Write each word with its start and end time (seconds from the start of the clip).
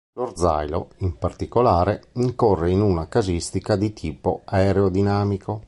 L’orzailo, 0.13 0.87
in 1.01 1.15
particolare, 1.19 2.05
incorre 2.13 2.71
in 2.71 2.81
una 2.81 3.07
casistica 3.07 3.75
di 3.75 3.93
tipo 3.93 4.41
aerodinamico. 4.45 5.59